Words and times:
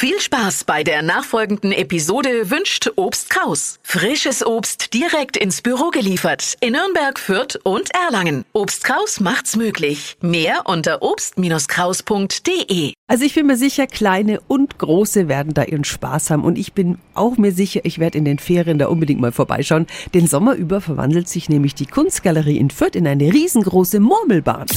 Viel 0.00 0.20
Spaß 0.20 0.62
bei 0.62 0.84
der 0.84 1.02
nachfolgenden 1.02 1.72
Episode 1.72 2.52
wünscht 2.52 2.88
Obst 2.94 3.30
Kraus. 3.30 3.80
Frisches 3.82 4.46
Obst 4.46 4.94
direkt 4.94 5.36
ins 5.36 5.60
Büro 5.60 5.90
geliefert 5.90 6.56
in 6.60 6.74
Nürnberg, 6.74 7.18
Fürth 7.18 7.58
und 7.64 7.90
Erlangen. 7.92 8.44
Obst 8.52 8.84
Kraus 8.84 9.18
macht's 9.18 9.56
möglich. 9.56 10.16
Mehr 10.20 10.60
unter 10.66 11.02
obst-kraus.de. 11.02 12.92
Also 13.08 13.24
ich 13.24 13.34
bin 13.34 13.48
mir 13.48 13.56
sicher, 13.56 13.88
kleine 13.88 14.40
und 14.46 14.78
große 14.78 15.26
werden 15.26 15.52
da 15.52 15.64
ihren 15.64 15.82
Spaß 15.82 16.30
haben 16.30 16.44
und 16.44 16.58
ich 16.58 16.74
bin 16.74 16.98
auch 17.14 17.36
mir 17.36 17.50
sicher, 17.50 17.80
ich 17.82 17.98
werde 17.98 18.18
in 18.18 18.24
den 18.24 18.38
Ferien 18.38 18.78
da 18.78 18.86
unbedingt 18.86 19.20
mal 19.20 19.32
vorbeischauen. 19.32 19.88
Den 20.14 20.28
Sommer 20.28 20.54
über 20.54 20.80
verwandelt 20.80 21.28
sich 21.28 21.48
nämlich 21.48 21.74
die 21.74 21.86
Kunstgalerie 21.86 22.58
in 22.58 22.70
Fürth 22.70 22.94
in 22.94 23.08
eine 23.08 23.32
riesengroße 23.32 23.98
Murmelbahn. 23.98 24.68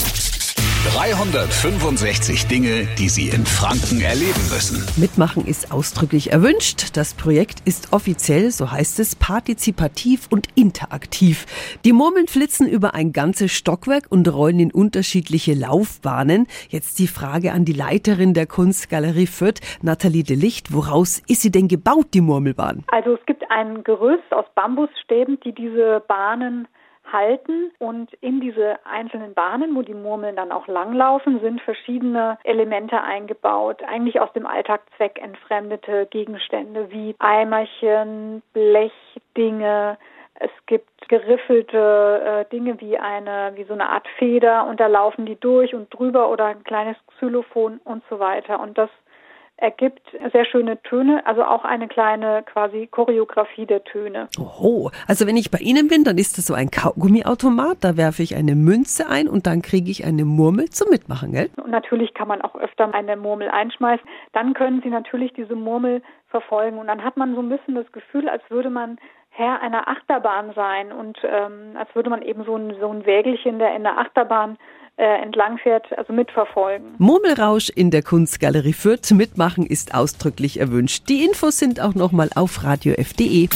365 0.82 2.47
Dinge, 2.47 2.88
die 2.97 3.07
Sie 3.07 3.29
in 3.29 3.45
Franken 3.45 4.02
erleben 4.02 4.41
müssen. 4.50 4.82
Mitmachen 5.00 5.46
ist 5.46 5.71
ausdrücklich 5.71 6.32
erwünscht. 6.32 6.97
Das 6.97 7.14
Projekt 7.14 7.60
ist 7.68 7.93
offiziell, 7.93 8.50
so 8.50 8.71
heißt 8.71 9.00
es, 9.00 9.15
partizipativ 9.15 10.28
und 10.32 10.47
interaktiv. 10.56 11.46
Die 11.86 11.93
Murmeln 11.93 12.25
flitzen 12.25 12.68
über 12.68 12.96
ein 12.96 13.14
ganzes 13.14 13.51
Stockwerk 13.51 14.07
und 14.09 14.28
rollen 14.33 14.59
in 14.59 14.71
unterschiedliche 14.71 15.54
Laufbahnen. 15.54 16.47
Jetzt 16.70 16.98
die 16.98 17.07
Frage 17.07 17.51
an 17.51 17.64
die 17.64 17.73
Leiterin 17.73 18.34
der 18.34 18.48
Kunstgalerie 18.48 19.28
Fürth, 19.28 19.61
Nathalie 19.84 20.23
de 20.23 20.36
Licht. 20.36 20.73
Woraus 20.73 21.20
ist 21.28 21.43
sie 21.43 21.51
denn 21.51 21.68
gebaut, 21.68 22.07
die 22.15 22.21
Murmelbahn? 22.21 22.86
Also 22.87 23.14
es 23.14 23.25
gibt 23.28 23.43
ein 23.51 23.84
Gerüst 23.84 24.34
aus 24.34 24.45
Bambusstäben, 24.56 25.39
die 25.45 25.54
diese 25.54 26.01
Bahnen 26.07 26.68
halten. 27.10 27.71
Und 27.79 28.14
in 28.15 28.41
diese 28.41 28.78
einzelnen 28.86 29.33
Bahnen, 29.33 29.75
wo 29.75 29.82
die 29.82 29.93
Murmeln 29.93 30.36
dann 30.36 30.51
auch 30.51 30.68
langlaufen, 30.68 31.39
sind 31.42 31.61
verschiedene 31.61 32.38
Elemente 32.44 33.02
eingebaut, 33.02 33.81
eigentlich 33.83 34.19
aus 34.19 34.31
dem 34.33 34.45
Alltagszweck 34.45 35.22
entfremdete 35.22 36.08
Gegenstände 36.08 36.92
wie 36.92 37.16
Eimerchen, 37.19 38.42
Blechdinge, 38.53 39.98
es 40.44 40.50
gibt 40.66 41.08
geriffelte 41.08 42.22
äh, 42.26 42.50
Dinge 42.52 42.81
wie 42.81 42.98
eine, 42.98 43.52
wie 43.56 43.64
so 43.66 43.73
eine 43.73 43.89
Art 43.89 44.08
Feder 44.17 44.66
und 44.66 44.80
da 44.80 44.88
laufen 44.88 45.28
die 45.28 45.39
durch 45.39 45.76
und 45.76 45.94
drüber 45.94 46.30
oder 46.30 46.45
ein 46.45 46.64
kleines 46.64 46.98
Xylophon 47.16 47.80
und 47.83 48.04
so 48.09 48.20
weiter. 48.20 48.59
Und 48.59 48.76
das 48.78 48.89
ergibt 49.62 50.02
sehr 50.34 50.45
schöne 50.45 50.81
Töne, 50.84 51.26
also 51.26 51.44
auch 51.44 51.64
eine 51.64 51.88
kleine 51.88 52.44
quasi 52.44 52.88
Choreografie 52.88 53.66
der 53.66 53.84
Töne. 53.84 54.28
Oh, 54.40 54.90
also 55.08 55.28
wenn 55.28 55.38
ich 55.38 55.52
bei 55.52 55.59
Ihnen 55.59 55.88
bin, 55.88 56.04
dann 56.04 56.17
ist 56.17 56.38
das 56.38 56.48
so 56.48 56.54
ein 56.54 56.72
Kaugummiautomat, 56.72 57.78
da 57.82 57.95
werfe 57.95 58.23
ich 58.23 58.36
eine 58.36 58.56
Münze 58.56 59.08
ein 59.08 59.28
und 59.28 59.45
dann 59.45 59.62
kriege 59.62 59.92
ich 59.92 60.04
eine 60.04 60.26
Murmel 60.26 60.70
zum 60.70 60.89
Mitmachen, 60.89 61.32
gell? 61.32 61.50
Und 61.64 61.70
natürlich 61.70 62.14
kann 62.14 62.28
man 62.28 62.42
auch 62.42 62.56
öfter 62.56 62.92
eine 62.94 63.16
Murmel 63.16 63.50
einschmeißen. 63.50 64.06
Dann 64.34 64.54
können 64.54 64.82
Sie 64.82 64.89
natürlich 64.89 65.34
diese 65.34 65.56
Murmel 65.56 66.02
verfolgen 66.30 66.80
und 66.80 66.88
dann 66.88 67.04
hat 67.04 67.17
man 67.17 67.36
so 67.36 67.42
ein 67.42 67.50
bisschen 67.50 67.76
das 67.76 67.92
Gefühl, 67.92 68.28
als 68.30 68.42
würde 68.50 68.70
man 68.70 68.98
Herr 69.30 69.62
einer 69.62 69.88
Achterbahn 69.88 70.54
sein 70.56 70.92
und 70.92 71.17
ähm, 71.23 71.78
als 71.78 71.94
würde 71.95 72.09
man 72.09 72.22
eben 72.22 72.44
so 72.44 72.56
ein, 72.56 72.76
so 72.80 72.89
ein 72.89 73.06
Wägelchen, 73.06 73.59
der 73.59 73.76
in 73.76 73.84
der 73.84 73.98
Achterbahn 73.98 74.58
entlangfährt, 74.97 75.86
also 75.97 76.14
mitverfolgen. 76.14 76.95
Murmelrausch 76.97 77.70
in 77.70 77.92
der 77.92 78.03
Kunstgalerie 78.03 78.73
Fürth. 78.73 79.11
Mitmachen 79.11 79.66
ist 79.66 79.94
ausdrücklich 79.94 80.59
erwünscht. 80.59 81.09
Die 81.09 81.25
Infos 81.25 81.58
sind 81.58 81.80
auch 81.80 81.95
nochmal 81.95 82.30
auf 82.36 82.64
radiof.de. 82.64 83.50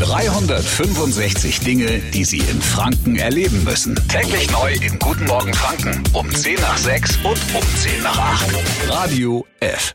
365 0.00 1.60
Dinge, 1.60 2.00
die 2.14 2.24
Sie 2.24 2.38
in 2.38 2.60
Franken 2.60 3.16
erleben 3.16 3.64
müssen. 3.64 3.96
Täglich 4.08 4.50
neu 4.52 4.72
in 4.72 4.98
Guten 4.98 5.26
Morgen 5.26 5.52
Franken 5.54 6.02
um 6.14 6.30
10 6.30 6.54
nach 6.60 6.76
6 6.76 7.16
und 7.24 7.38
um 7.54 7.62
10 7.62 8.02
nach 8.02 8.18
8. 8.18 8.90
Radio 8.90 9.44
F. 9.60 9.94